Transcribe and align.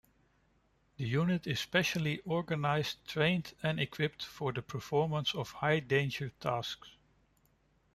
The 0.97 1.05
unit 1.05 1.45
is 1.45 1.59
specially 1.59 2.21
organized, 2.25 3.05
trained 3.07 3.53
and 3.61 3.79
equipped 3.79 4.25
for 4.25 4.51
the 4.51 4.63
performance 4.63 5.35
of 5.35 5.51
high-danger 5.51 6.31
tasks. 6.39 6.89